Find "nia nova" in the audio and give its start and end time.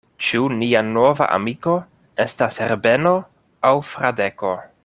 0.61-1.27